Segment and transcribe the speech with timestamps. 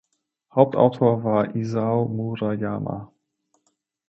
[0.55, 3.11] Hauptautor war Isao Murayama.